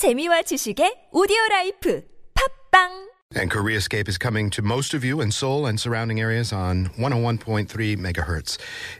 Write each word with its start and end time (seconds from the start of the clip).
재미와 0.00 0.40
지식의 0.48 1.12
오디오 1.12 1.36
라이프 1.50 2.00
팝빵 2.32 3.10
And 3.36 3.50
Koreascape 3.50 4.08
is 4.08 4.16
coming 4.16 4.48
to 4.48 4.62
most 4.62 4.94
of 4.94 5.04
you 5.04 5.20
in 5.20 5.30
Seoul 5.30 5.66
and 5.66 5.78
surrounding 5.78 6.18
areas 6.18 6.54
on 6.54 6.88
101.3 6.96 7.68
megahertz. 7.98 8.56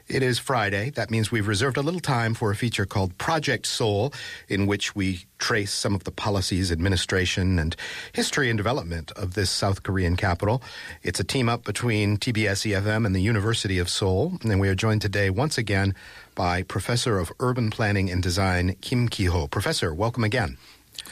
It 0.09 0.23
is 0.23 0.39
Friday. 0.39 0.91
That 0.91 1.11
means 1.11 1.33
we've 1.33 1.49
reserved 1.49 1.79
a 1.79 1.83
little 1.83 2.05
time 2.05 2.35
for 2.35 2.51
a 2.51 2.55
feature 2.55 2.85
called 2.85 3.17
Project 3.17 3.65
Seoul, 3.65 4.13
in 4.47 4.67
which 4.67 4.95
we 4.95 5.25
trace 5.39 5.73
some 5.73 5.95
of 5.95 6.05
the 6.05 6.13
policies, 6.13 6.71
administration, 6.71 7.59
and 7.59 7.75
history 8.13 8.51
and 8.51 8.59
development 8.59 9.11
of 9.17 9.33
this 9.33 9.49
South 9.49 9.83
Korean 9.83 10.17
capital. 10.17 10.63
It's 11.03 11.19
a 11.19 11.25
team 11.25 11.49
up 11.49 11.65
between 11.65 12.19
TBS 12.19 12.71
EFM 12.71 13.07
and 13.07 13.17
the 13.17 13.23
University 13.23 13.79
of 13.79 13.89
Seoul. 13.89 14.35
And 14.45 14.61
we 14.61 14.69
are 14.69 14.77
joined 14.77 15.01
today 15.01 15.31
once 15.31 15.57
again 15.57 15.95
by 16.35 16.63
Professor 16.63 17.19
of 17.19 17.33
Urban 17.41 17.71
Planning 17.71 18.11
and 18.11 18.23
Design, 18.23 18.77
Kim 18.83 19.09
Ki-ho. 19.09 19.49
Professor, 19.49 19.95
welcome 19.95 20.25
again. 20.25 20.59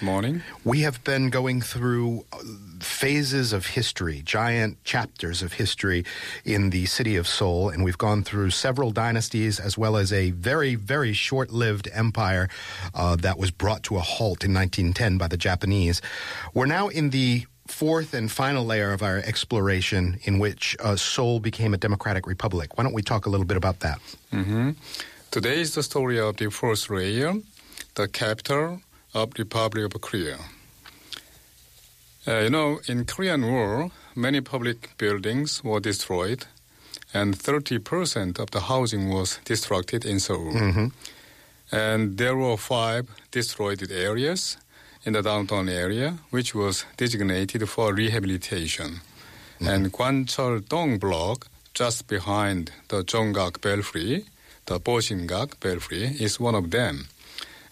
Morning. 0.00 0.42
We 0.64 0.80
have 0.82 1.02
been 1.02 1.28
going 1.28 1.60
through 1.60 2.24
uh, 2.32 2.38
phases 2.80 3.52
of 3.52 3.66
history, 3.66 4.22
giant 4.24 4.82
chapters 4.84 5.42
of 5.42 5.54
history 5.54 6.04
in 6.44 6.70
the 6.70 6.86
city 6.86 7.16
of 7.16 7.26
Seoul, 7.26 7.68
and 7.68 7.82
we've 7.82 7.98
gone 7.98 8.22
through 8.22 8.50
several 8.50 8.92
dynasties 8.92 9.58
as 9.58 9.76
well 9.76 9.96
as 9.96 10.12
a 10.12 10.30
very, 10.30 10.76
very 10.76 11.12
short 11.12 11.50
lived 11.50 11.88
empire 11.92 12.48
uh, 12.94 13.16
that 13.16 13.38
was 13.38 13.50
brought 13.50 13.82
to 13.84 13.96
a 13.96 14.00
halt 14.00 14.44
in 14.44 14.54
1910 14.54 15.18
by 15.18 15.26
the 15.26 15.36
Japanese. 15.36 16.00
We're 16.54 16.66
now 16.66 16.88
in 16.88 17.10
the 17.10 17.46
fourth 17.66 18.14
and 18.14 18.30
final 18.30 18.64
layer 18.64 18.92
of 18.92 19.02
our 19.02 19.18
exploration 19.18 20.20
in 20.22 20.38
which 20.38 20.76
uh, 20.80 20.94
Seoul 20.96 21.40
became 21.40 21.74
a 21.74 21.78
democratic 21.78 22.26
republic. 22.26 22.78
Why 22.78 22.84
don't 22.84 22.94
we 22.94 23.02
talk 23.02 23.26
a 23.26 23.30
little 23.30 23.46
bit 23.46 23.56
about 23.56 23.80
that? 23.80 23.98
hmm 24.30 24.70
Today 25.30 25.60
is 25.60 25.74
the 25.74 25.82
story 25.82 26.18
of 26.18 26.36
the 26.38 26.50
first 26.50 26.88
layer, 26.88 27.34
the 27.94 28.08
capital 28.08 28.80
of 29.18 29.32
Republic 29.38 29.84
of 29.84 30.00
Korea. 30.00 30.38
Uh, 32.26 32.40
you 32.40 32.50
know, 32.50 32.80
in 32.86 33.04
Korean 33.04 33.42
War, 33.50 33.90
many 34.14 34.40
public 34.40 34.96
buildings 34.98 35.62
were 35.64 35.80
destroyed, 35.80 36.46
and 37.14 37.34
30% 37.38 38.38
of 38.38 38.50
the 38.50 38.60
housing 38.60 39.08
was 39.08 39.40
destructed 39.44 40.04
in 40.04 40.20
Seoul. 40.20 40.52
And 41.70 42.16
there 42.18 42.36
were 42.36 42.56
five 42.56 43.08
destroyed 43.30 43.90
areas 43.90 44.56
in 45.04 45.12
the 45.14 45.22
downtown 45.22 45.68
area, 45.68 46.18
which 46.30 46.54
was 46.54 46.84
designated 46.96 47.68
for 47.68 47.94
rehabilitation. 47.94 49.00
And 49.60 49.92
Kwancheol 49.92 50.68
Dong 50.68 50.98
block, 50.98 51.46
just 51.74 52.06
behind 52.08 52.70
the 52.88 53.02
Jonggak 53.04 53.60
Belfry, 53.60 54.24
the 54.66 54.78
Boshingak 54.78 55.60
Belfry, 55.60 56.04
is 56.20 56.38
one 56.40 56.54
of 56.54 56.70
them. 56.70 57.08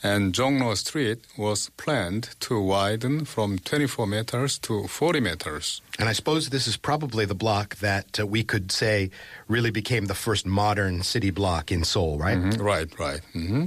And 0.06 0.32
Jongno 0.38 0.76
Street 0.76 1.18
was 1.36 1.70
planned 1.76 2.24
to 2.46 2.60
widen 2.60 3.24
from 3.24 3.58
24 3.58 4.06
meters 4.06 4.58
to 4.58 4.86
40 4.86 5.20
meters. 5.20 5.80
And 5.98 6.08
I 6.08 6.12
suppose 6.12 6.48
this 6.50 6.68
is 6.68 6.76
probably 6.76 7.24
the 7.26 7.34
block 7.34 7.76
that 7.76 8.20
uh, 8.20 8.24
we 8.26 8.44
could 8.44 8.70
say 8.70 9.10
really 9.48 9.72
became 9.72 10.06
the 10.06 10.14
first 10.14 10.46
modern 10.46 11.02
city 11.02 11.30
block 11.32 11.72
in 11.72 11.82
Seoul, 11.84 12.18
right? 12.18 12.38
Mhm, 12.38 12.60
Right, 12.60 12.88
right. 13.00 13.20
hmm 13.32 13.64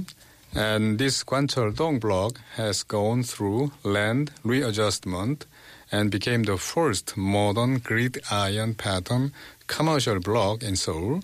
And 0.54 0.98
this 0.98 1.24
Kwancheol 1.24 1.76
Dong 1.76 1.98
block 2.00 2.40
has 2.56 2.84
gone 2.84 3.22
through 3.22 3.70
land 3.84 4.30
readjustment 4.42 5.46
and 5.92 6.10
became 6.10 6.44
the 6.44 6.56
first 6.56 7.16
modern 7.16 7.78
grid 7.80 8.18
iron 8.30 8.74
pattern 8.74 9.32
commercial 9.66 10.20
block 10.20 10.62
in 10.62 10.76
Seoul, 10.76 11.20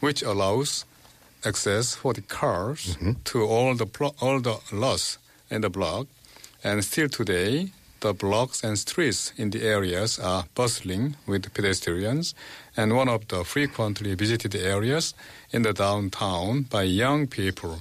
which 0.00 0.22
allows 0.22 0.84
access 1.44 1.94
for 1.94 2.12
the 2.12 2.22
cars 2.22 2.96
to 3.24 3.44
all 3.44 3.74
the 3.74 3.86
plo- 3.86 4.14
all 4.20 4.40
the 4.40 4.58
lots 4.72 5.18
in 5.50 5.60
the 5.62 5.70
block. 5.70 6.06
And 6.62 6.82
still 6.84 7.08
today, 7.08 7.70
the 8.00 8.12
blocks 8.12 8.62
and 8.64 8.78
streets 8.78 9.32
in 9.36 9.50
the 9.50 9.62
areas 9.62 10.18
are 10.18 10.44
bustling 10.54 11.16
with 11.26 11.52
pedestrians, 11.54 12.34
and 12.76 12.94
one 12.94 13.08
of 13.08 13.26
the 13.28 13.44
frequently 13.44 14.14
visited 14.14 14.54
areas 14.54 15.14
in 15.52 15.62
the 15.62 15.72
downtown 15.72 16.62
by 16.62 16.82
young 16.82 17.26
people. 17.26 17.80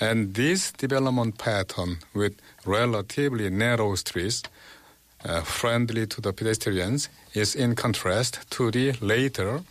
And 0.00 0.34
this 0.34 0.72
development 0.72 1.38
pattern 1.38 1.98
with 2.14 2.34
relatively 2.66 3.48
narrow 3.48 3.94
streets, 3.94 4.42
uh, 5.24 5.40
friendly 5.42 6.06
to 6.06 6.20
the 6.20 6.32
pedestrians, 6.32 7.08
is 7.32 7.54
in 7.54 7.74
contrast 7.74 8.50
to 8.50 8.70
the 8.70 8.92
later 9.00 9.62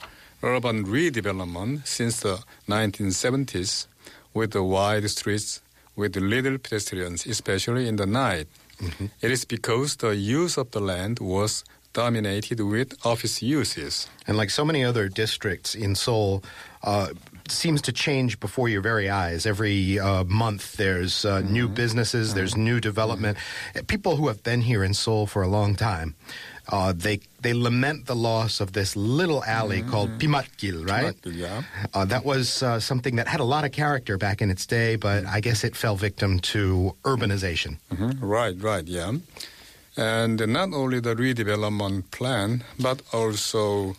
urban 0.43 0.85
redevelopment 0.85 1.87
since 1.87 2.19
the 2.19 2.43
1970s 2.67 3.87
with 4.33 4.51
the 4.51 4.63
wide 4.63 5.09
streets 5.09 5.61
with 5.95 6.15
little 6.15 6.57
pedestrians, 6.57 7.25
especially 7.25 7.87
in 7.87 7.95
the 7.95 8.05
night. 8.05 8.47
It 9.21 9.31
is 9.31 9.45
because 9.45 9.95
the 9.97 10.15
use 10.15 10.57
of 10.57 10.71
the 10.71 10.81
land 10.81 11.19
was 11.19 11.63
dominated 11.93 12.59
with 12.59 12.97
office 13.05 13.41
uses. 13.41 14.07
And 14.27 14.35
like 14.35 14.49
so 14.49 14.65
many 14.65 14.83
other 14.83 15.07
districts 15.07 15.75
in 15.75 15.95
Seoul, 15.95 16.43
uh, 16.83 17.09
seems 17.47 17.81
to 17.83 17.91
change 17.91 18.39
before 18.39 18.67
your 18.69 18.81
very 18.81 19.09
eyes. 19.09 19.45
Every 19.45 19.99
uh, 19.99 20.23
month, 20.25 20.73
there's 20.73 21.25
uh, 21.25 21.41
new 21.41 21.67
businesses, 21.67 22.33
there's 22.33 22.57
new 22.57 22.79
development. 22.79 23.37
People 23.87 24.15
who 24.15 24.27
have 24.27 24.43
been 24.43 24.61
here 24.61 24.83
in 24.83 24.93
Seoul 24.93 25.27
for 25.27 25.43
a 25.43 25.47
long 25.47 25.75
time, 25.75 26.15
uh, 26.69 26.93
they 26.95 27.19
they 27.41 27.53
lament 27.53 28.05
the 28.05 28.15
loss 28.15 28.61
of 28.61 28.71
this 28.73 28.95
little 28.95 29.43
alley 29.43 29.81
called 29.81 30.09
Pimatgil, 30.19 30.87
right? 30.89 31.15
Yeah. 31.25 31.63
Uh, 31.93 32.05
that 32.05 32.23
was 32.25 32.63
uh, 32.63 32.79
something 32.79 33.17
that 33.17 33.27
had 33.27 33.39
a 33.41 33.43
lot 33.43 33.65
of 33.65 33.71
character 33.71 34.17
back 34.17 34.41
in 34.41 34.49
its 34.49 34.65
day, 34.65 34.95
but 34.95 35.25
I 35.25 35.39
guess 35.41 35.63
it 35.63 35.75
fell 35.75 35.95
victim 35.97 36.39
to 36.53 36.95
urbanization. 37.03 37.77
Mhm, 37.91 38.17
Right, 38.21 38.55
right, 38.61 38.87
yeah. 38.87 39.11
And 39.97 40.37
not 40.47 40.73
only 40.73 40.99
the 41.01 41.15
redevelopment 41.15 42.09
plan, 42.11 42.63
but 42.79 43.01
also 43.11 43.95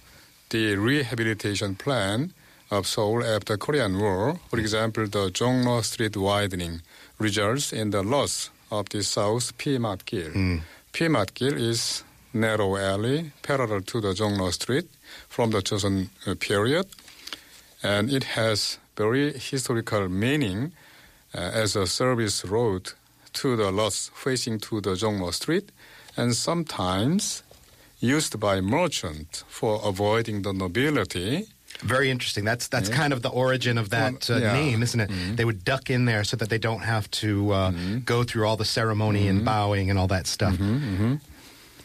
the 0.50 0.74
rehabilitation 0.76 1.74
plan 1.76 2.32
of 2.70 2.86
Seoul 2.86 3.22
after 3.22 3.56
Korean 3.56 3.98
War. 4.00 4.40
For 4.50 4.58
example, 4.58 5.06
the 5.06 5.30
Jongno 5.30 5.84
Street 5.84 6.16
widening 6.16 6.80
results 7.18 7.72
in 7.72 7.90
the 7.90 8.02
loss 8.02 8.50
of 8.70 8.88
the 8.88 9.02
South 9.04 9.56
Pimatgil. 9.58 10.60
Pimatgil 10.92 11.54
is 11.60 12.02
narrow 12.34 12.76
alley 12.76 13.32
parallel 13.42 13.82
to 13.82 14.00
the 14.00 14.12
Jongno 14.12 14.52
Street 14.52 14.88
from 15.28 15.50
the 15.50 15.62
Joseon 15.62 16.08
uh, 16.26 16.34
period, 16.34 16.86
and 17.82 18.12
it 18.12 18.24
has 18.24 18.78
very 18.96 19.32
historical 19.38 20.08
meaning 20.08 20.72
uh, 21.34 21.38
as 21.38 21.76
a 21.76 21.86
service 21.86 22.44
road 22.44 22.92
to 23.34 23.56
the 23.56 23.70
lots 23.70 24.10
facing 24.14 24.58
to 24.60 24.80
the 24.80 24.90
Jongno 24.90 25.32
Street, 25.32 25.70
and 26.16 26.34
sometimes 26.34 27.42
used 28.00 28.38
by 28.38 28.60
merchant 28.60 29.44
for 29.48 29.80
avoiding 29.84 30.42
the 30.42 30.52
nobility. 30.52 31.46
Very 31.80 32.08
interesting. 32.10 32.44
That's 32.44 32.68
that's 32.68 32.88
kind 32.88 33.12
of 33.12 33.22
the 33.22 33.30
origin 33.30 33.78
of 33.78 33.90
that 33.90 34.30
uh, 34.30 34.36
yeah. 34.36 34.52
name, 34.52 34.82
isn't 34.82 35.00
it? 35.00 35.10
They 35.36 35.44
would 35.44 35.64
duck 35.64 35.90
in 35.90 36.04
there 36.04 36.22
so 36.22 36.36
that 36.36 36.48
they 36.48 36.58
don't 36.58 36.82
have 36.82 37.10
to 37.22 37.50
uh, 37.52 37.70
go 38.04 38.22
through 38.22 38.46
all 38.46 38.56
the 38.56 38.64
ceremony 38.64 39.26
and 39.26 39.44
bowing 39.44 39.90
and 39.90 39.98
all 39.98 40.06
that 40.08 40.26
stuff. 40.28 40.56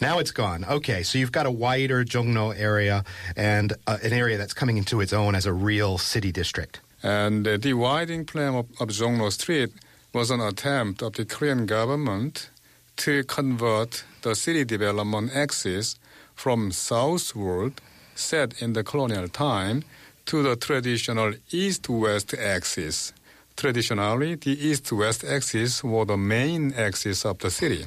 Now 0.02 0.20
it's 0.20 0.32
gone. 0.32 0.64
Okay, 0.64 1.04
so 1.04 1.18
you've 1.18 1.34
got 1.34 1.46
a 1.46 1.52
wider 1.52 2.06
Jongno 2.06 2.58
area 2.58 3.04
and 3.36 3.74
uh, 3.86 3.98
an 4.02 4.14
area 4.14 4.38
that's 4.38 4.54
coming 4.54 4.78
into 4.78 5.02
its 5.02 5.12
own 5.12 5.36
as 5.36 5.46
a 5.46 5.52
real 5.52 5.98
city 5.98 6.32
district. 6.32 6.80
And 7.04 7.46
the 7.46 7.74
widening 7.74 8.26
plan 8.26 8.56
of, 8.56 8.68
of 8.80 8.90
Jongno 8.90 9.32
Street 9.32 9.72
was 10.14 10.32
an 10.32 10.40
attempt 10.40 11.02
of 11.02 11.14
the 11.14 11.26
Korean 11.26 11.66
government 11.66 12.50
to 12.98 13.24
convert 13.26 14.04
the 14.22 14.36
city 14.36 14.64
development 14.64 15.32
axis 15.36 15.98
from 16.34 16.72
southward, 16.72 17.82
set 18.16 18.62
in 18.62 18.74
the 18.74 18.84
colonial 18.84 19.28
time, 19.28 19.84
to 20.26 20.44
the 20.44 20.56
traditional 20.56 21.34
east-west 21.52 22.34
axis. 22.34 23.14
Traditionally, 23.58 24.36
the 24.36 24.52
east-west 24.52 25.26
axis 25.26 25.84
was 25.84 26.08
the 26.08 26.18
main 26.18 26.74
axis 26.74 27.26
of 27.26 27.40
the 27.40 27.52
city. 27.52 27.86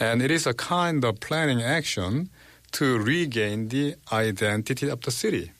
And 0.00 0.22
it 0.22 0.30
is 0.30 0.46
a 0.46 0.54
kind 0.54 1.04
of 1.04 1.20
planning 1.20 1.62
action 1.62 2.30
to 2.72 2.98
regain 2.98 3.68
the 3.68 3.96
identity 4.10 4.88
of 4.88 5.02
the 5.02 5.10
city, 5.10 5.52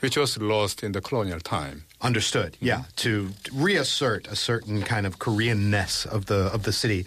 which 0.00 0.16
was 0.16 0.38
lost 0.38 0.82
in 0.82 0.92
the 0.92 1.00
colonial 1.00 1.40
time. 1.40 1.84
Understood. 2.00 2.56
Yeah, 2.60 2.84
to 2.96 3.30
reassert 3.52 4.26
a 4.26 4.34
certain 4.34 4.82
kind 4.82 5.06
of 5.06 5.18
Koreanness 5.18 6.06
of 6.06 6.26
the 6.26 6.50
of 6.52 6.62
the 6.62 6.72
city. 6.72 7.04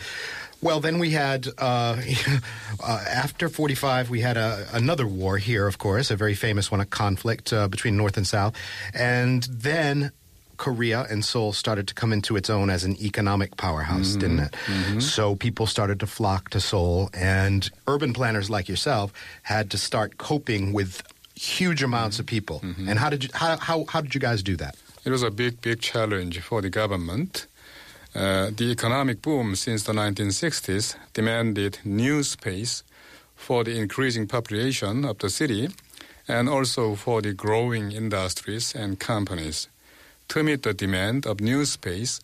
Well, 0.61 0.79
then 0.79 0.99
we 0.99 1.11
had 1.11 1.47
uh, 1.57 2.01
uh, 2.79 3.03
after 3.09 3.49
forty 3.49 3.75
five, 3.75 4.09
we 4.09 4.21
had 4.21 4.37
a, 4.37 4.67
another 4.71 5.07
war 5.07 5.37
here, 5.37 5.67
of 5.67 5.77
course, 5.77 6.11
a 6.11 6.15
very 6.15 6.35
famous 6.35 6.71
one, 6.71 6.81
a 6.81 6.85
conflict 6.85 7.51
uh, 7.51 7.67
between 7.67 7.97
North 7.97 8.17
and 8.17 8.27
South, 8.27 8.55
and 8.93 9.43
then. 9.43 10.11
Korea 10.57 11.05
and 11.09 11.23
Seoul 11.23 11.53
started 11.53 11.87
to 11.87 11.93
come 11.93 12.13
into 12.13 12.35
its 12.35 12.49
own 12.49 12.69
as 12.69 12.83
an 12.83 12.95
economic 13.01 13.57
powerhouse, 13.57 14.11
mm-hmm. 14.11 14.19
didn't 14.19 14.39
it? 14.39 14.51
Mm-hmm. 14.65 14.99
So 14.99 15.35
people 15.35 15.67
started 15.67 15.99
to 15.99 16.07
flock 16.07 16.49
to 16.49 16.59
Seoul, 16.59 17.09
and 17.13 17.69
urban 17.87 18.13
planners 18.13 18.49
like 18.49 18.69
yourself 18.69 19.11
had 19.43 19.69
to 19.71 19.77
start 19.77 20.17
coping 20.17 20.73
with 20.73 21.01
huge 21.35 21.83
amounts 21.83 22.19
of 22.19 22.25
people. 22.25 22.59
Mm-hmm. 22.59 22.89
And 22.89 22.99
how 22.99 23.09
did 23.09 23.23
you 23.23 23.29
how, 23.33 23.57
how 23.57 23.85
how 23.89 24.01
did 24.01 24.13
you 24.15 24.21
guys 24.21 24.43
do 24.43 24.55
that? 24.57 24.75
It 25.03 25.11
was 25.11 25.23
a 25.23 25.31
big, 25.31 25.61
big 25.61 25.81
challenge 25.81 26.39
for 26.39 26.61
the 26.61 26.69
government. 26.69 27.47
uh, 28.15 28.49
the 28.55 28.71
economic 28.71 29.21
boom 29.21 29.55
since 29.55 29.83
the 29.83 29.91
1960s 29.93 30.95
demanded 31.13 31.79
new 31.83 32.23
space 32.23 32.83
for 33.35 33.63
the 33.63 33.77
increasing 33.77 34.25
population 34.27 35.03
of 35.03 35.17
the 35.17 35.29
city 35.29 35.69
and 36.27 36.47
also 36.47 36.95
for 36.95 37.21
the 37.21 37.33
growing 37.33 37.91
industries 37.91 38.73
and 38.73 38.99
companies. 38.99 39.67
To 40.29 40.43
meet 40.43 40.63
the 40.63 40.73
demand 40.73 41.25
of 41.25 41.39
new 41.39 41.65
space, 41.65 42.19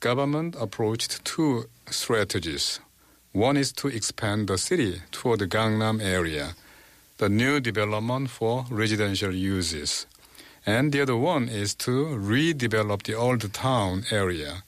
government 0.00 0.56
approached 0.58 1.24
two 1.24 1.66
strategies. 1.90 2.80
One 3.32 3.56
is 3.56 3.72
to 3.74 3.88
expand 3.88 4.48
the 4.48 4.58
city 4.58 5.02
toward 5.12 5.40
the 5.40 5.46
Gangnam 5.46 6.00
area, 6.02 6.54
the 7.18 7.28
new 7.28 7.60
development 7.60 8.30
for 8.30 8.64
residential 8.70 9.32
uses. 9.32 10.06
And 10.66 10.92
the 10.92 11.02
other 11.02 11.16
one 11.16 11.48
is 11.48 11.74
to 11.76 12.06
redevelop 12.06 13.02
the 13.02 13.14
old 13.14 13.52
town 13.52 14.04
area. 14.10 14.62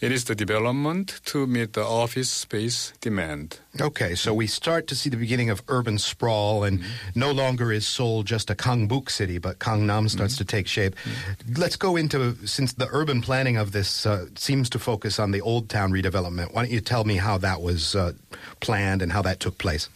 It 0.00 0.12
is 0.12 0.24
the 0.24 0.34
development 0.34 1.20
to 1.26 1.46
meet 1.46 1.72
the 1.72 1.84
office 1.84 2.28
space 2.28 2.92
demand. 3.00 3.60
Okay, 3.80 4.14
so 4.14 4.34
we 4.34 4.46
start 4.46 4.86
to 4.88 4.94
see 4.94 5.08
the 5.08 5.16
beginning 5.16 5.50
of 5.50 5.62
urban 5.68 5.98
sprawl, 5.98 6.64
and 6.64 6.82
no 7.14 7.30
longer 7.30 7.72
is 7.72 7.86
Seoul 7.86 8.22
just 8.22 8.50
a 8.50 8.54
Gangbuk 8.54 9.08
city, 9.10 9.38
but 9.38 9.58
Gangnam 9.58 10.10
starts 10.10 10.36
to 10.36 10.44
take 10.44 10.66
shape. 10.66 10.94
Let's 11.56 11.76
go 11.76 11.96
into, 11.96 12.34
since 12.46 12.72
the 12.72 12.88
urban 12.90 13.22
planning 13.22 13.56
of 13.56 13.72
this 13.72 14.04
uh, 14.04 14.26
seems 14.34 14.68
to 14.70 14.78
focus 14.78 15.18
on 15.18 15.30
the 15.30 15.40
Old 15.40 15.68
Town 15.68 15.92
redevelopment, 15.92 16.52
why 16.52 16.62
don't 16.64 16.72
you 16.72 16.80
tell 16.80 17.04
me 17.04 17.16
how 17.16 17.38
that 17.38 17.62
was 17.62 17.94
uh, 17.94 18.12
planned 18.60 19.00
and 19.00 19.12
how 19.12 19.22
that 19.22 19.40
took 19.40 19.58
place? 19.58 19.88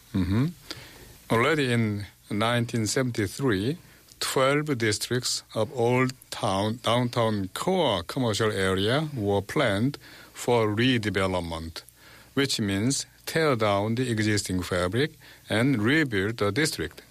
Already 1.29 1.71
in 1.71 2.05
1973, 2.29 3.77
12 4.19 4.77
districts 4.77 5.43
of 5.55 5.71
Old 5.73 6.13
Town 6.29 6.79
downtown 6.83 7.49
core 7.53 8.03
commercial 8.03 8.51
area 8.51 9.09
were 9.15 9.41
planned 9.41 9.97
for 10.33 10.67
redevelopment, 10.67 11.83
which 12.33 12.59
means 12.59 13.05
tear 13.25 13.55
down 13.55 13.95
the 13.95 14.09
existing 14.09 14.61
fabric 14.61 15.11
and 15.49 15.81
rebuild 15.81 16.37
the 16.37 16.51
district. 16.51 17.01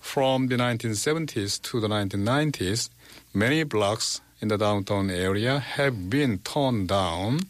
From 0.00 0.48
the 0.48 0.56
1970s 0.56 1.60
to 1.62 1.80
the 1.80 1.88
1990s, 1.88 2.90
many 3.34 3.64
blocks 3.64 4.20
in 4.40 4.48
the 4.48 4.56
downtown 4.56 5.10
area 5.10 5.58
have 5.58 6.08
been 6.08 6.38
torn 6.38 6.86
down 6.86 7.40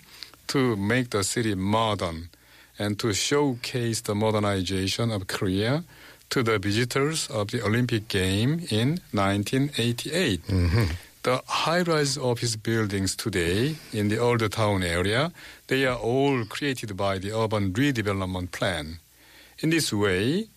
to 0.48 0.76
make 0.76 1.10
the 1.10 1.22
city 1.22 1.54
modern 1.54 2.30
and 2.78 2.98
to 2.98 3.12
showcase 3.12 4.00
the 4.00 4.14
modernization 4.14 5.10
of 5.10 5.26
Korea 5.26 5.84
to 6.30 6.42
the 6.42 6.58
visitors 6.58 7.28
of 7.28 7.50
the 7.50 7.62
Olympic 7.64 8.08
game 8.08 8.60
in 8.70 9.00
1988. 9.12 10.46
Mm-hmm. 10.46 10.84
The 11.22 11.42
high-rise 11.46 12.16
office 12.16 12.56
buildings 12.56 13.16
today 13.16 13.76
in 13.92 14.08
the 14.08 14.18
older 14.18 14.48
town 14.48 14.82
area, 14.82 15.32
they 15.66 15.84
are 15.84 15.96
all 15.96 16.44
created 16.44 16.96
by 16.96 17.18
the 17.18 17.36
urban 17.36 17.72
redevelopment 17.72 18.52
plan. 18.52 19.00
In 19.58 19.70
this 19.70 19.92
way, 19.92 20.48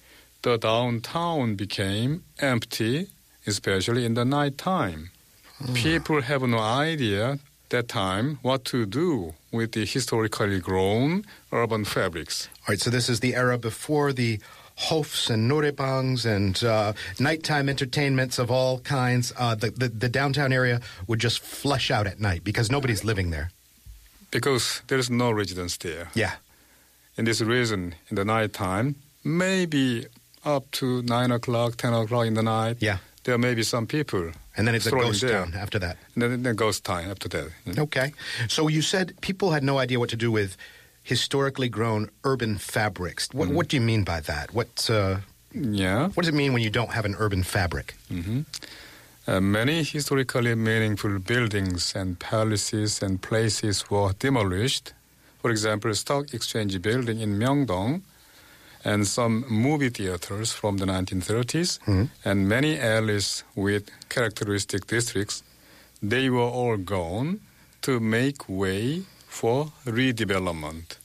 the 0.43 0.57
downtown 0.57 1.55
became 1.55 2.23
empty, 2.39 3.07
especially 3.47 4.05
in 4.05 4.13
the 4.13 4.25
night 4.25 4.57
time. 4.57 5.09
Mm. 5.61 5.75
People 5.75 6.21
have 6.21 6.41
no 6.43 6.59
idea 6.59 7.39
that 7.69 7.87
time 7.87 8.39
what 8.41 8.65
to 8.65 8.85
do 8.85 9.33
with 9.51 9.71
the 9.71 9.85
historically 9.85 10.59
grown 10.59 11.25
urban 11.51 11.85
fabrics. 11.85 12.49
All 12.61 12.73
right, 12.73 12.79
so 12.79 12.89
this 12.89 13.09
is 13.09 13.19
the 13.19 13.35
era 13.35 13.57
before 13.57 14.13
the 14.13 14.39
hofs 14.77 15.29
and 15.29 15.49
norebangs 15.49 16.25
and 16.25 16.63
uh, 16.63 16.93
nighttime 17.19 17.69
entertainments 17.69 18.39
of 18.39 18.49
all 18.51 18.79
kinds. 18.79 19.31
Uh, 19.37 19.55
the, 19.55 19.71
the, 19.71 19.89
the 19.89 20.09
downtown 20.09 20.51
area 20.53 20.81
would 21.07 21.19
just 21.19 21.39
flush 21.39 21.91
out 21.91 22.07
at 22.07 22.19
night 22.19 22.43
because 22.43 22.71
nobody's 22.71 23.03
living 23.03 23.29
there. 23.31 23.51
Because 24.31 24.81
there 24.87 24.97
is 24.97 25.09
no 25.09 25.31
residence 25.31 25.77
there. 25.77 26.09
Yeah. 26.13 26.35
In 27.17 27.25
this 27.25 27.41
reason, 27.41 27.95
in 28.09 28.15
the 28.15 28.23
nighttime, 28.25 28.95
maybe 29.23 30.07
up 30.45 30.69
to 30.71 31.01
9 31.03 31.31
o'clock, 31.31 31.77
10 31.77 31.93
o'clock 31.93 32.25
in 32.27 32.33
the 32.33 32.41
night, 32.43 32.77
Yeah. 32.79 32.97
there 33.25 33.37
may 33.37 33.53
be 33.53 33.63
some 33.63 33.85
people. 33.85 34.31
And 34.57 34.67
then 34.67 34.75
it's 34.75 34.85
a 34.87 34.91
ghost 34.91 35.21
there. 35.21 35.31
town 35.45 35.53
after 35.55 35.79
that. 35.79 35.97
And 36.15 36.23
then, 36.23 36.43
then 36.43 36.55
ghost 36.55 36.83
time 36.83 37.09
after 37.11 37.27
that. 37.29 37.49
Okay. 37.77 38.13
So 38.47 38.67
you 38.67 38.81
said 38.81 39.13
people 39.21 39.51
had 39.51 39.63
no 39.63 39.77
idea 39.77 39.99
what 39.99 40.09
to 40.09 40.17
do 40.17 40.31
with 40.31 40.55
historically 41.03 41.69
grown 41.69 42.09
urban 42.23 42.57
fabrics. 42.57 43.29
What, 43.33 43.49
what 43.49 43.67
do 43.69 43.77
you 43.77 43.81
mean 43.81 44.03
by 44.03 44.19
that? 44.21 44.53
What, 44.53 44.89
uh, 44.89 45.17
Yeah. 45.53 46.09
what 46.09 46.23
does 46.23 46.29
it 46.29 46.35
mean 46.35 46.53
when 46.53 46.61
you 46.63 46.69
don't 46.69 46.91
have 46.91 47.05
an 47.05 47.15
urban 47.19 47.43
fabric? 47.43 47.95
Uh, 49.27 49.39
many 49.39 49.83
historically 49.83 50.55
meaningful 50.55 51.19
buildings 51.19 51.93
and 51.95 52.17
palaces 52.19 53.01
and 53.03 53.21
places 53.21 53.89
were 53.89 54.13
demolished. 54.19 54.93
For 55.41 55.51
example, 55.51 55.93
Stock 55.95 56.33
Exchange 56.33 56.81
Building 56.81 57.19
in 57.19 57.37
Myeongdong 57.39 58.01
and 58.83 59.07
some 59.07 59.45
movie 59.47 59.89
theaters 59.89 60.51
from 60.53 60.77
the 60.77 60.85
1930s 60.85 61.79
and 62.25 62.47
many 62.49 62.79
alleys 62.79 63.43
with 63.55 63.89
characteristic 64.09 64.87
districts, 64.87 65.43
they 66.01 66.29
were 66.29 66.49
all 66.59 66.77
gone 66.77 67.39
to 67.83 67.99
make 67.99 68.49
way 68.49 69.03
for 69.31 69.71
redevelopment. 69.85 70.97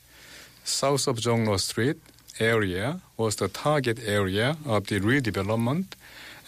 South 0.64 1.06
of 1.06 1.17
Jongno 1.19 1.58
Street 1.61 1.96
area 2.40 3.00
was 3.17 3.37
the 3.37 3.49
target 3.49 3.99
area 4.05 4.56
of 4.67 4.88
the 4.88 4.99
redevelopment 5.00 5.87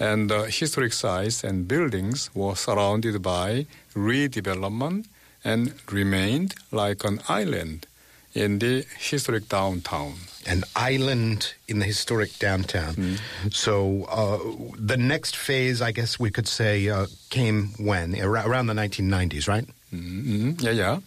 and 0.00 0.28
the 0.28 0.42
historic 0.50 0.92
sites 0.92 1.44
and 1.44 1.66
buildings 1.68 2.30
were 2.34 2.56
surrounded 2.56 3.22
by 3.22 3.66
redevelopment 3.94 5.06
and 5.44 5.72
remained 5.90 6.54
like 6.72 7.04
an 7.04 7.20
island 7.28 7.86
in 8.34 8.58
the 8.58 8.84
historic 8.98 9.48
downtown. 9.48 10.14
An 10.46 10.62
island 10.76 11.54
in 11.68 11.78
the 11.78 11.84
historic 11.84 12.38
downtown. 12.38 13.18
So 13.50 14.04
uh, 14.10 14.38
the 14.76 14.96
next 14.96 15.36
phase, 15.36 15.80
I 15.82 15.92
guess 15.92 16.18
we 16.18 16.30
could 16.30 16.48
say, 16.48 16.88
uh, 16.88 17.06
came 17.30 17.68
when? 17.78 18.14
Ar- 18.20 18.46
around 18.48 18.66
the 18.66 18.74
1990s, 18.74 19.46
right? 19.48 19.66
Mm, 19.94 20.60
yeah, 20.62 20.70
yeah. 20.70 20.98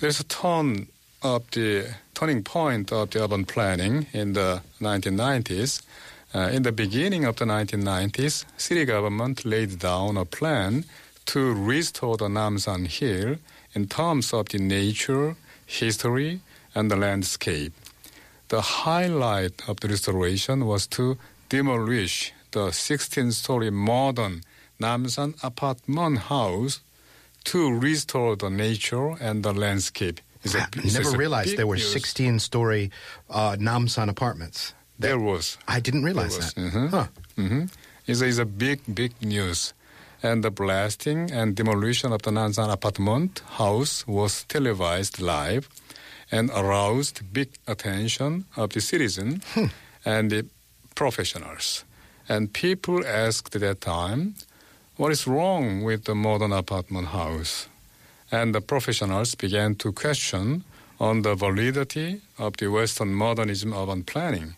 There's 0.00 0.20
a 0.20 0.24
turn 0.24 0.86
of 1.22 1.50
the 1.50 1.92
turning 2.14 2.44
point 2.44 2.92
of 2.92 3.10
the 3.10 3.24
urban 3.24 3.44
planning 3.44 4.06
in 4.12 4.34
the 4.34 4.62
1990s. 4.80 5.82
Uh, 6.32 6.50
in 6.52 6.62
the 6.62 6.70
beginning 6.70 7.24
of 7.24 7.34
the 7.34 7.44
1990s, 7.44 8.44
city 8.56 8.84
government 8.84 9.44
laid 9.44 9.80
down 9.80 10.16
a 10.16 10.24
plan 10.24 10.84
to 11.26 11.52
restore 11.52 12.16
the 12.16 12.28
Namsan 12.28 12.86
Hill 12.86 13.38
in 13.74 13.88
terms 13.88 14.32
of 14.32 14.48
the 14.50 14.58
nature, 14.58 15.34
history, 15.66 16.42
and 16.76 16.92
the 16.92 16.96
landscape. 16.96 17.72
The 18.50 18.60
highlight 18.60 19.68
of 19.68 19.80
the 19.80 19.88
restoration 19.88 20.66
was 20.66 20.86
to 20.88 21.18
demolish 21.48 22.32
the 22.52 22.68
16-story 22.68 23.70
modern 23.70 24.42
Namsan 24.80 25.42
apartment 25.42 26.18
house 26.18 26.82
to 27.52 27.72
restore 27.72 28.36
the 28.36 28.50
nature 28.50 29.16
and 29.20 29.42
the 29.42 29.52
landscape. 29.52 30.20
It's 30.44 30.54
a- 30.54 30.62
I 30.62 30.68
it's 30.84 30.94
never 30.94 31.16
realized 31.16 31.56
there 31.56 31.66
were 31.66 31.76
news. 31.76 31.92
16 31.92 32.38
story 32.40 32.90
uh, 33.30 33.56
Namsan 33.58 34.08
apartments. 34.08 34.74
There 34.98 35.18
was. 35.18 35.58
I 35.68 35.80
didn't 35.80 36.04
realize 36.04 36.36
that. 36.38 36.54
mhm. 36.56 36.88
Huh. 36.90 37.06
hmm 37.36 37.64
It's, 38.06 38.20
a- 38.22 38.26
it's 38.26 38.38
a 38.38 38.44
big, 38.44 38.78
big 38.94 39.12
news. 39.22 39.74
And 40.22 40.42
the 40.42 40.50
blasting 40.50 41.30
and 41.30 41.54
demolition 41.54 42.12
of 42.12 42.22
the 42.22 42.30
Namsan 42.30 42.70
apartment 42.72 43.42
house 43.58 44.04
was 44.06 44.44
televised 44.48 45.20
live 45.20 45.68
and 46.32 46.50
aroused 46.50 47.22
big 47.32 47.48
attention 47.66 48.44
of 48.56 48.70
the 48.70 48.80
citizen 48.80 49.40
and 50.04 50.30
the 50.30 50.44
professionals. 50.94 51.84
And 52.28 52.52
people 52.52 53.06
asked 53.06 53.54
at 53.54 53.60
that 53.62 53.80
time, 53.80 54.34
what 54.98 55.12
is 55.12 55.26
wrong 55.28 55.84
with 55.84 56.04
the 56.04 56.14
modern 56.14 56.52
apartment 56.52 57.08
house? 57.08 57.68
And 58.32 58.52
the 58.54 58.60
professionals 58.60 59.36
began 59.36 59.76
to 59.76 59.92
question 59.92 60.64
on 60.98 61.22
the 61.22 61.36
validity 61.36 62.20
of 62.36 62.56
the 62.56 62.66
Western 62.66 63.14
modernism 63.14 63.72
urban 63.72 64.02
planning. 64.02 64.56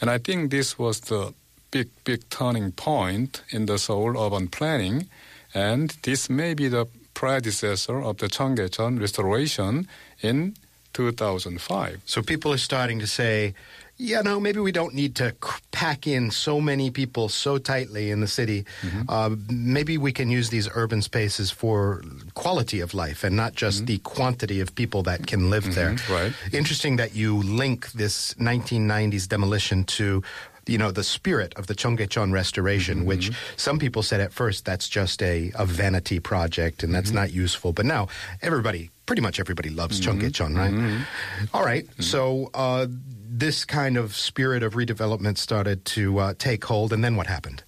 And 0.00 0.08
I 0.10 0.18
think 0.18 0.50
this 0.50 0.78
was 0.78 1.00
the 1.00 1.34
big, 1.70 1.88
big 2.04 2.28
turning 2.30 2.72
point 2.72 3.42
in 3.50 3.66
the 3.66 3.78
Seoul 3.78 4.16
urban 4.18 4.48
planning. 4.48 5.08
And 5.54 5.90
this 6.02 6.30
may 6.30 6.54
be 6.54 6.68
the 6.68 6.86
predecessor 7.12 8.00
of 8.02 8.16
the 8.16 8.28
Cheonggyecheon 8.28 8.98
restoration 8.98 9.88
in 10.22 10.56
2005. 10.94 12.00
So 12.06 12.22
people 12.22 12.52
are 12.52 12.58
starting 12.58 12.98
to 13.00 13.06
say, 13.06 13.54
yeah, 13.98 14.20
no, 14.20 14.38
maybe 14.38 14.60
we 14.60 14.72
don't 14.72 14.94
need 14.94 15.14
to 15.16 15.34
pack 15.72 16.06
in 16.06 16.30
so 16.30 16.60
many 16.60 16.90
people 16.90 17.28
so 17.28 17.56
tightly 17.56 18.10
in 18.10 18.20
the 18.20 18.28
city. 18.28 18.66
Mm-hmm. 18.82 19.02
Uh, 19.08 19.36
maybe 19.48 19.96
we 19.96 20.12
can 20.12 20.30
use 20.30 20.50
these 20.50 20.68
urban 20.74 21.00
spaces 21.00 21.50
for 21.50 22.02
quality 22.34 22.80
of 22.80 22.92
life 22.92 23.24
and 23.24 23.34
not 23.36 23.54
just 23.54 23.78
mm-hmm. 23.78 23.86
the 23.86 23.98
quantity 23.98 24.60
of 24.60 24.74
people 24.74 25.02
that 25.04 25.26
can 25.26 25.48
live 25.48 25.74
there. 25.74 25.92
Mm-hmm, 25.92 26.12
right. 26.12 26.32
Interesting 26.52 26.96
that 26.96 27.14
you 27.14 27.42
link 27.42 27.92
this 27.92 28.34
1990s 28.34 29.28
demolition 29.28 29.84
to 29.84 30.22
you 30.66 30.78
know, 30.78 30.90
the 30.90 31.04
spirit 31.04 31.54
of 31.56 31.66
the 31.66 31.74
Cheonggyecheon 31.74 32.32
restoration, 32.32 32.98
mm-hmm. 32.98 33.06
which 33.06 33.32
some 33.56 33.78
people 33.78 34.02
said 34.02 34.20
at 34.20 34.32
first 34.32 34.64
that's 34.64 34.88
just 34.88 35.22
a, 35.22 35.52
a 35.54 35.64
vanity 35.64 36.20
project 36.20 36.82
and 36.82 36.94
that's 36.94 37.08
mm-hmm. 37.08 37.18
not 37.18 37.32
useful. 37.32 37.72
But 37.72 37.86
now 37.86 38.08
everybody, 38.42 38.90
pretty 39.06 39.22
much 39.22 39.38
everybody 39.40 39.70
loves 39.70 40.00
mm-hmm. 40.00 40.20
Cheonggyecheon, 40.20 40.56
right? 40.56 41.06
All 41.54 41.64
right. 41.64 41.86
So 42.00 42.50
uh, 42.54 42.86
this 43.28 43.64
kind 43.64 43.96
of 43.96 44.16
spirit 44.16 44.62
of 44.62 44.74
redevelopment 44.74 45.38
started 45.38 45.84
to 45.84 46.18
uh, 46.18 46.34
take 46.38 46.64
hold, 46.64 46.92
and 46.92 47.04
then 47.04 47.16
what 47.16 47.26
happened? 47.26 47.62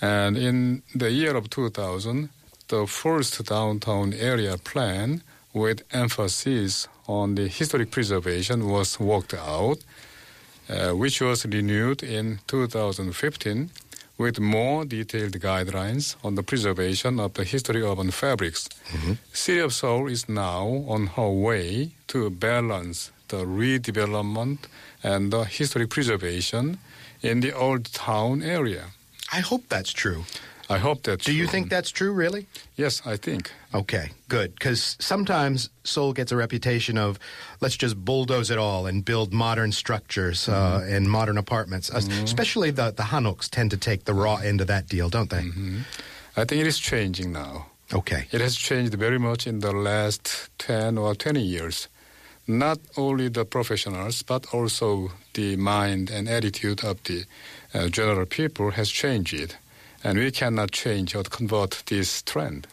And 0.00 0.36
in 0.36 0.82
the 0.94 1.10
year 1.10 1.34
of 1.36 1.50
2000, 1.50 2.28
the 2.68 2.86
first 2.86 3.44
downtown 3.44 4.12
area 4.12 4.56
plan 4.58 5.22
with 5.52 5.82
emphasis 5.92 6.86
on 7.06 7.34
the 7.34 7.48
historic 7.48 7.90
preservation 7.90 8.68
was 8.68 9.00
worked 9.00 9.34
out, 9.34 9.78
uh, 10.68 10.90
which 10.92 11.20
was 11.20 11.44
renewed 11.46 12.02
in 12.02 12.38
2015 12.46 13.70
with 14.18 14.40
more 14.40 14.84
detailed 14.84 15.32
guidelines 15.40 16.16
on 16.24 16.34
the 16.34 16.42
preservation 16.42 17.20
of 17.20 17.32
the 17.34 17.44
historic 17.44 17.84
urban 17.84 18.10
fabrics. 18.10 18.68
City 19.32 19.60
of 19.60 19.72
Seoul 19.72 20.08
is 20.08 20.28
now 20.28 20.84
on 20.88 21.06
her 21.16 21.30
way 21.30 21.92
to 22.08 22.28
balance 22.30 23.12
the 23.28 23.44
redevelopment 23.44 24.58
and 25.04 25.32
the 25.32 25.44
historic 25.44 25.90
preservation 25.90 26.78
in 27.22 27.40
the 27.40 27.52
old 27.52 27.84
town 27.92 28.42
area. 28.42 28.86
I 29.32 29.40
hope 29.40 29.68
that's 29.68 29.92
true. 29.92 30.24
I 30.70 30.78
hope 30.78 31.02
that's 31.02 31.24
Do 31.24 31.32
you 31.32 31.44
true. 31.44 31.52
think 31.52 31.70
that's 31.70 31.90
true, 31.90 32.12
really? 32.12 32.46
Yes, 32.76 33.00
I 33.06 33.16
think. 33.16 33.50
Okay, 33.72 34.10
good. 34.28 34.52
Because 34.54 34.96
sometimes 35.00 35.70
Seoul 35.82 36.12
gets 36.12 36.30
a 36.30 36.36
reputation 36.36 36.98
of 36.98 37.18
let's 37.60 37.76
just 37.76 37.96
bulldoze 37.96 38.50
it 38.50 38.58
all 38.58 38.86
and 38.86 39.02
build 39.04 39.32
modern 39.32 39.72
structures 39.72 40.48
uh, 40.48 40.86
and 40.86 41.08
modern 41.10 41.38
apartments. 41.38 41.90
Uh, 41.90 42.00
Especially 42.22 42.70
the, 42.70 42.90
the 42.90 43.04
Hanoks 43.04 43.48
tend 43.48 43.70
to 43.70 43.76
take 43.78 44.04
the 44.04 44.12
raw 44.12 44.36
end 44.36 44.60
of 44.60 44.66
that 44.66 44.88
deal, 44.88 45.08
don't 45.08 45.30
they? 45.30 45.44
I 46.36 46.44
think 46.44 46.60
it 46.60 46.66
is 46.66 46.78
changing 46.78 47.32
now. 47.32 47.66
Okay. 47.94 48.26
It 48.30 48.40
has 48.42 48.54
changed 48.54 48.92
very 48.94 49.18
much 49.18 49.46
in 49.46 49.60
the 49.60 49.72
last 49.72 50.50
10 50.58 50.98
or 50.98 51.14
20 51.14 51.40
years. 51.40 51.88
Not 52.46 52.78
only 52.96 53.28
the 53.28 53.44
professionals, 53.44 54.22
but 54.22 54.46
also 54.52 55.12
the 55.32 55.56
mind 55.56 56.10
and 56.10 56.28
attitude 56.28 56.84
of 56.84 57.02
the 57.04 57.24
uh, 57.74 57.88
general 57.88 58.26
people 58.26 58.70
has 58.72 58.90
changed. 58.90 59.56
And 60.04 60.18
we 60.18 60.30
cannot 60.30 60.70
change 60.70 61.14
or 61.14 61.22
convert 61.24 61.82
this 61.86 62.22
trend. 62.22 62.66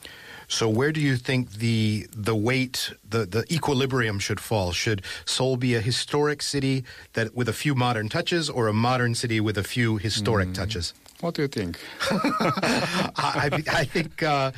So 0.48 0.70
where 0.70 0.92
do 0.92 1.02
you 1.02 1.18
think 1.18 1.54
the 1.54 2.08
the 2.12 2.36
weight, 2.36 2.94
the, 3.10 3.26
the 3.26 3.52
equilibrium 3.52 4.20
should 4.20 4.40
fall? 4.40 4.72
Should 4.72 5.02
Seoul 5.26 5.58
be 5.58 5.74
a 5.76 5.82
historic 5.82 6.42
city 6.42 6.84
that 7.14 7.36
with 7.36 7.50
a 7.50 7.54
few 7.54 7.74
modern 7.76 8.10
touches 8.10 8.50
or 8.50 8.68
a 8.68 8.74
modern 8.74 9.16
city 9.16 9.40
with 9.40 9.58
a 9.58 9.64
few 9.64 9.98
historic 9.98 10.54
touches? 10.54 10.94
What 11.22 11.34
do 11.36 11.42
you 11.42 11.48
think? 11.48 11.80
I, 12.12 13.50
I, 13.52 13.64
I 13.72 13.86
think 13.86 14.22
uh, 14.22 14.52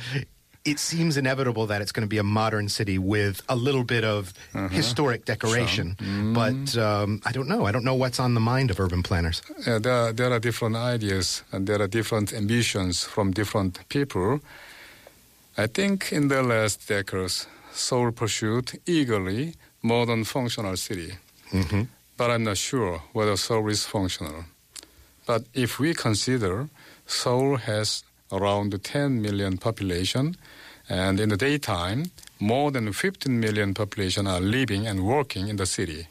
it 0.70 0.78
seems 0.78 1.16
inevitable 1.16 1.66
that 1.66 1.80
it's 1.82 1.92
going 1.92 2.06
to 2.06 2.08
be 2.08 2.18
a 2.18 2.22
modern 2.40 2.68
city 2.68 2.98
with 2.98 3.42
a 3.48 3.56
little 3.56 3.84
bit 3.84 4.04
of 4.04 4.32
historic 4.70 5.24
decoration. 5.24 5.96
But 6.34 6.76
um, 6.76 7.20
I 7.24 7.32
don't 7.32 7.48
know. 7.48 7.66
I 7.66 7.72
don't 7.72 7.84
know 7.84 7.94
what's 7.94 8.20
on 8.20 8.34
the 8.34 8.40
mind 8.40 8.70
of 8.70 8.78
urban 8.80 9.02
planners. 9.02 9.42
Uh, 9.66 9.78
there, 9.78 9.92
are, 9.92 10.12
there 10.12 10.32
are 10.32 10.40
different 10.40 10.76
ideas 10.76 11.42
and 11.52 11.66
there 11.66 11.80
are 11.80 11.88
different 11.88 12.32
ambitions 12.32 13.04
from 13.04 13.32
different 13.32 13.88
people. 13.88 14.40
I 15.56 15.66
think 15.66 16.12
in 16.12 16.28
the 16.28 16.42
last 16.42 16.88
decades, 16.88 17.46
Seoul 17.72 18.12
pursued 18.12 18.78
eagerly 18.86 19.54
modern 19.82 20.24
functional 20.24 20.76
city. 20.76 21.12
But 22.16 22.30
I'm 22.30 22.44
not 22.44 22.56
sure 22.58 23.02
whether 23.12 23.36
Seoul 23.36 23.68
is 23.68 23.84
functional. 23.84 24.44
But 25.26 25.42
if 25.54 25.78
we 25.78 25.94
consider 25.94 26.68
Seoul 27.06 27.56
has 27.56 28.02
around 28.30 28.82
10 28.82 29.22
million 29.22 29.56
population, 29.56 30.36
and 30.88 31.20
in 31.20 31.28
the 31.28 31.36
daytime, 31.36 32.10
more 32.40 32.70
than 32.70 32.92
15 32.92 33.40
million 33.40 33.74
population 33.74 34.26
are 34.26 34.40
living 34.40 34.86
and 34.86 35.04
working 35.04 35.48
in 35.48 35.56
the 35.56 35.66
city, 35.66 36.06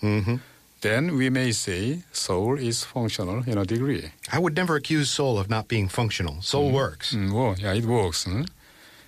then 0.82 1.18
we 1.18 1.30
may 1.30 1.52
say 1.52 2.04
Seoul 2.12 2.60
is 2.60 2.84
functional 2.84 3.44
in 3.48 3.58
a 3.58 3.66
degree. 3.66 4.12
I 4.32 4.40
would 4.40 4.56
never 4.56 4.76
accuse 4.76 5.10
Seoul 5.10 5.40
of 5.40 5.50
not 5.50 5.68
being 5.68 5.88
functional. 5.90 6.42
Seoul 6.42 6.72
works. 6.72 7.14
Mm, 7.16 7.32
well, 7.34 7.56
yeah, 7.58 7.74
it 7.74 7.86
works. 7.86 8.26
hmm? 8.26 8.44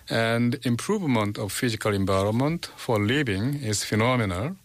And 0.09 0.57
improvement 0.65 1.37
of 1.37 1.51
physical 1.51 1.93
environment 1.93 2.69
for 2.75 2.97
living 2.99 3.61
is 3.61 3.83
phenomenal, 3.83 4.55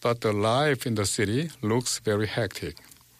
but 0.00 0.20
the 0.20 0.32
life 0.32 0.86
in 0.86 0.94
the 0.94 1.04
city 1.04 1.50
looks 1.62 1.98
very 1.98 2.26
hectic. 2.28 2.76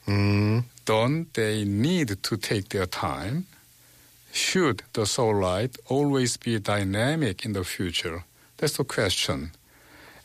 Mm. 0.07 0.65
Don't 0.85 1.35
they 1.35 1.65
need 1.65 2.23
to 2.23 2.37
take 2.37 2.69
their 2.69 2.87
time? 2.87 3.47
Should 4.39 4.85
the 4.93 5.05
Seoul 5.05 5.41
light 5.41 5.77
always 5.89 6.37
be 6.37 6.61
dynamic 6.61 7.45
in 7.45 7.55
the 7.55 7.65
future? 7.65 8.25
That's 8.57 8.77
the 8.77 8.85
question. 8.85 9.51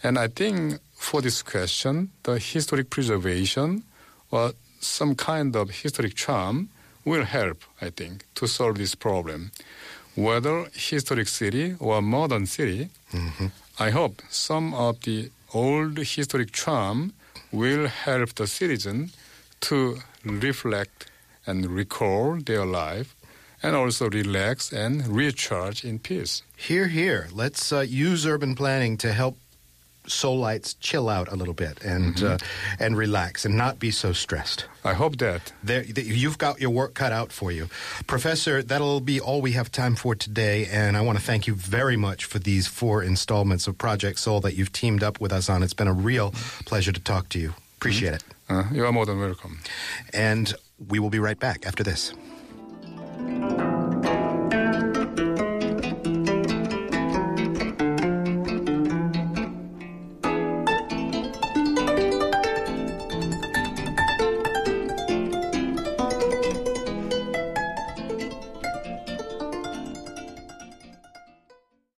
And 0.03 0.19
I 0.19 0.27
think 0.27 0.79
for 0.95 1.19
this 1.19 1.41
question, 1.41 2.11
the 2.21 2.37
historic 2.37 2.91
preservation 2.91 3.83
or 4.29 4.53
some 4.79 5.15
kind 5.15 5.55
of 5.55 5.71
historic 5.81 6.13
charm 6.13 6.69
will 7.03 7.25
help, 7.25 7.63
I 7.81 7.89
think, 7.89 8.25
to 8.35 8.45
solve 8.47 8.77
this 8.77 8.93
problem. 8.93 9.51
Whether 10.15 10.67
historic 10.73 11.27
city 11.27 11.75
or 11.79 11.99
modern 12.01 12.45
city, 12.45 12.89
mm-hmm. 13.11 13.47
I 13.79 13.89
hope 13.89 14.21
some 14.29 14.75
of 14.75 15.01
the 15.01 15.31
old 15.55 15.97
historic 15.97 16.51
charm 16.51 17.13
will 17.51 17.87
help 17.87 18.35
the 18.35 18.45
citizen 18.45 19.09
to 19.61 19.97
reflect 20.23 21.09
and 21.47 21.65
recall 21.65 22.37
their 22.39 22.65
life 22.65 23.15
and 23.63 23.75
also 23.75 24.09
relax 24.09 24.71
and 24.73 25.07
recharge 25.07 25.83
in 25.85 25.97
peace. 25.99 26.43
Here, 26.57 26.87
here. 26.87 27.27
Let's 27.31 27.71
uh, 27.71 27.79
use 27.79 28.25
urban 28.27 28.55
planning 28.55 28.97
to 28.97 29.13
help 29.13 29.37
Seoulites 30.05 30.75
chill 30.81 31.07
out 31.07 31.31
a 31.31 31.35
little 31.37 31.53
bit 31.53 31.81
and 31.81 32.21
uh, 32.21 32.37
and 32.77 32.97
relax 32.97 33.45
and 33.45 33.55
not 33.55 33.79
be 33.79 33.89
so 33.89 34.11
stressed. 34.11 34.65
I 34.83 34.93
hope 34.95 35.15
that. 35.19 35.53
There, 35.63 35.81
th- 35.83 36.05
you've 36.05 36.37
got 36.37 36.59
your 36.59 36.71
work 36.71 36.93
cut 36.93 37.13
out 37.13 37.31
for 37.31 37.53
you, 37.53 37.69
Professor. 38.05 38.61
That'll 38.61 38.99
be 38.99 39.21
all 39.21 39.39
we 39.41 39.53
have 39.53 39.71
time 39.71 39.95
for 39.95 40.13
today, 40.13 40.67
and 40.69 40.97
I 40.97 41.01
want 41.01 41.17
to 41.19 41.23
thank 41.23 41.47
you 41.47 41.55
very 41.55 41.95
much 41.95 42.25
for 42.25 42.37
these 42.39 42.67
four 42.67 43.01
installments 43.01 43.65
of 43.65 43.77
Project 43.77 44.19
Seoul 44.19 44.41
that 44.41 44.55
you've 44.57 44.73
teamed 44.73 45.03
up 45.03 45.21
with 45.21 45.31
us 45.31 45.49
on. 45.49 45.63
It's 45.63 45.73
been 45.73 45.87
a 45.87 45.93
real 45.93 46.31
pleasure 46.65 46.91
to 46.91 46.99
talk 46.99 47.29
to 47.29 47.39
you. 47.39 47.53
Appreciate 47.77 48.13
it, 48.15 48.23
Uh, 48.49 48.63
you 48.73 48.85
are 48.85 48.91
more 48.91 49.05
than 49.05 49.19
welcome. 49.19 49.59
and 50.13 50.53
we 50.89 50.99
will 50.99 51.09
be 51.11 51.19
right 51.19 51.39
back 51.39 51.65
after 51.65 51.81
this. 51.83 52.13